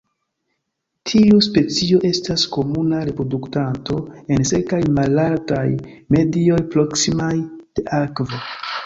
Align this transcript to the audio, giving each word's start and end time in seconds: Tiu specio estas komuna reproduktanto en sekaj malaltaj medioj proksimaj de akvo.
Tiu 1.09 1.41
specio 1.47 1.99
estas 2.09 2.45
komuna 2.55 3.01
reproduktanto 3.09 3.97
en 4.37 4.47
sekaj 4.53 4.79
malaltaj 4.97 5.67
medioj 6.17 6.59
proksimaj 6.73 7.33
de 7.43 7.85
akvo. 8.01 8.43